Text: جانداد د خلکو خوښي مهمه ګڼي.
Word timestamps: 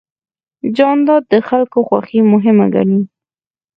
جانداد 0.77 1.23
د 1.31 1.33
خلکو 1.47 1.79
خوښي 1.87 2.19
مهمه 2.33 2.65
ګڼي. 2.75 3.01